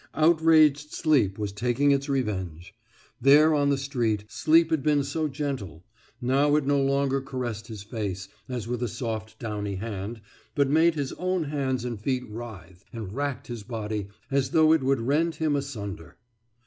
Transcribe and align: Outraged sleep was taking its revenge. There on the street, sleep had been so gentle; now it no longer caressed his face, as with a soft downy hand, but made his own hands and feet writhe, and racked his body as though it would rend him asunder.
Outraged 0.15 0.91
sleep 0.93 1.37
was 1.37 1.51
taking 1.51 1.91
its 1.91 2.09
revenge. 2.09 2.73
There 3.21 3.53
on 3.53 3.69
the 3.69 3.77
street, 3.77 4.23
sleep 4.29 4.71
had 4.71 4.81
been 4.81 5.03
so 5.03 5.27
gentle; 5.27 5.83
now 6.19 6.55
it 6.55 6.65
no 6.65 6.81
longer 6.81 7.21
caressed 7.21 7.67
his 7.67 7.83
face, 7.83 8.27
as 8.49 8.67
with 8.67 8.81
a 8.81 8.87
soft 8.87 9.37
downy 9.37 9.75
hand, 9.75 10.19
but 10.55 10.69
made 10.71 10.95
his 10.95 11.13
own 11.19 11.43
hands 11.43 11.85
and 11.85 12.01
feet 12.01 12.23
writhe, 12.27 12.83
and 12.91 13.13
racked 13.13 13.45
his 13.45 13.61
body 13.61 14.07
as 14.31 14.49
though 14.49 14.73
it 14.73 14.81
would 14.81 15.01
rend 15.01 15.35
him 15.35 15.55
asunder. 15.55 16.17